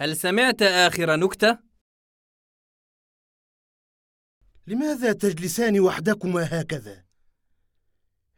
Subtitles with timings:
[0.00, 1.58] هل سمعت آخر نكتة؟
[4.66, 7.04] لماذا تجلسان وحدكما هكذا؟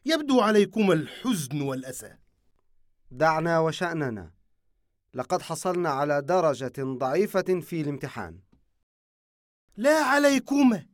[0.04, 2.16] يبدو عليكما الحزن والأسى.
[3.10, 4.32] دعنا وشأننا.
[5.14, 8.40] لقد حصلنا على درجة ضعيفة في الامتحان.
[9.76, 10.86] لا عليكما.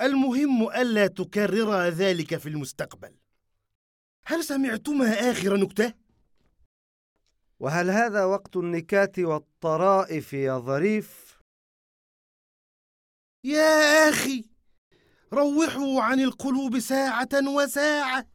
[0.00, 3.16] المهم ألا تكررا ذلك في المستقبل.
[4.26, 6.05] هل سمعتما آخر نكتة؟
[7.60, 11.40] وهل هذا وقت النكات والطرائف يا ظريف؟
[13.44, 14.44] يا أخي
[15.32, 18.26] روحوا عن القلوب ساعة وساعة.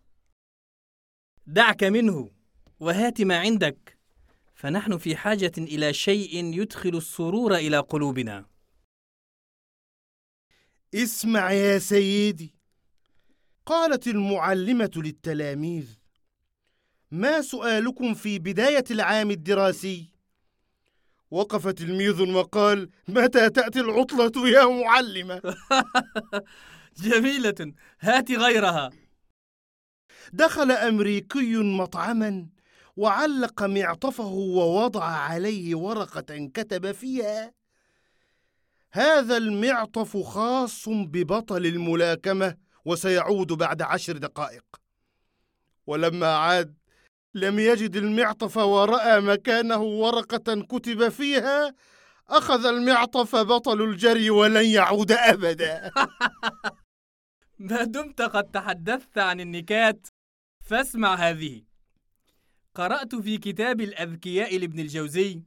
[1.47, 2.31] دعك منه
[2.79, 3.97] وهات ما عندك.
[4.53, 8.45] فنحن في حاجة إلى شيء يدخل السرور إلى قلوبنا.
[10.95, 12.55] اسمع يا سيدي
[13.65, 16.00] قالت المعلمة للتلاميذ
[17.11, 20.11] ما سؤالكم في بداية العام الدراسي؟
[21.31, 25.41] وقف تلميذ وقال متى تأتي العطلة يا معلمة؟
[27.03, 27.73] جميلة.
[27.99, 28.89] هات غيرها.
[30.33, 32.47] دخل أمريكي مطعما
[32.95, 37.53] وعلق معطفه ووضع عليه ورقة كتب فيها
[38.91, 44.65] هذا المعطف خاص ببطل الملاكمة وسيعود بعد عشر دقائق.
[45.87, 46.80] ولما عاد
[47.33, 51.75] لم يجد المعطف ورأى مكانه ورقة كتب فيها
[52.29, 55.91] أخذ المعطف بطل الجري ولن يعود أبدا.
[57.59, 60.07] ما دمت قد تحدثت عن النكات.
[60.63, 61.63] فاسمع هذه.
[62.75, 65.41] قرأت في كتاب الأذكياء لابن الجوزي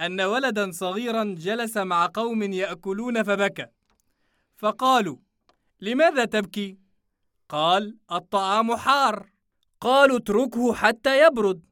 [0.00, 3.66] أن ولدا صغيرا جلس مع قوم يأكلون فبكى.
[4.56, 5.16] فقالوا
[5.80, 6.78] لماذا تبكي؟
[7.48, 9.35] قال الطعام حار.
[9.80, 11.62] قالوا اتركه حتى يبرد.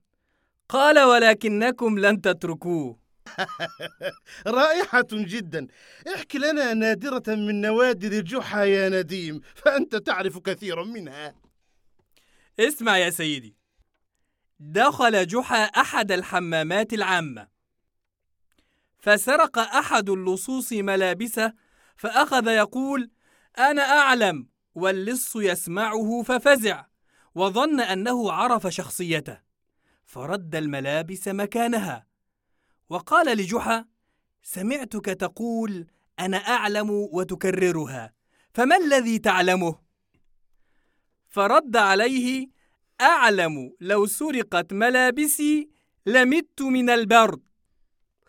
[0.68, 2.98] قال ولكنكم لن تتركوه.
[4.46, 5.66] رائحة جدا.
[6.14, 11.34] احكي لنا نادرة من نوادر جحا يا نديم فأنت تعرف كثيرا منها.
[12.60, 13.56] اسمع يا سيدي.
[14.60, 17.48] دخل جحا أحد الحمامات العامة.
[18.98, 21.52] فسرق أحد اللصوص ملابسه
[21.96, 23.10] فأخذ يقول
[23.58, 26.84] أنا أعلم واللص يسمعه ففزع.
[27.34, 29.38] وظن أنه عرف شخصيته.
[30.04, 32.06] فرد الملابس مكانها.
[32.88, 33.84] وقال لجحا
[34.42, 35.86] سمعتك تقول
[36.20, 38.12] أنا أعلم وتكررها.
[38.54, 39.78] فما الذي تعلمه؟
[41.28, 42.48] فرد عليه
[43.00, 45.68] أعلم لو سرقت ملابسي
[46.06, 47.42] لمت من البرد.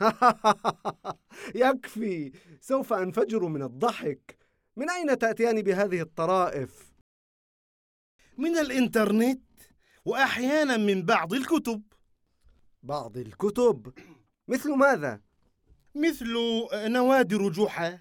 [1.55, 2.31] يكفي.
[2.61, 4.38] سوف أنفجر من الضحك.
[4.75, 6.94] من أين تأتيان بهذه الطرائف؟
[8.38, 9.41] من الإنترنت
[10.06, 11.84] وأحيانا من بعض الكتب.
[12.84, 13.94] بعض الكتب.
[14.47, 15.22] مثل ماذا؟
[15.96, 16.34] مثل
[16.74, 18.00] نوادر جحا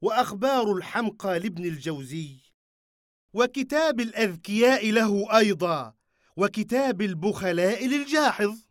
[0.00, 2.36] وأخبار الحمقى لابن الجوزي
[3.32, 5.94] وكتاب الأذكياء له أيضا
[6.36, 8.64] وكتاب البخلاء للجاحظ.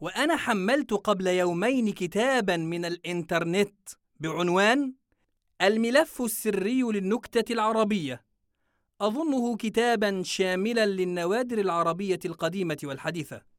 [0.00, 3.88] وأنا حملت قبل يومين كتابا من الإنترنت
[4.20, 4.94] بعنوان
[5.62, 8.24] الملف السري للنكتة العربية.
[9.02, 13.42] أظنه كتابا شاملا للنوادر العربية القديمة والحديثة.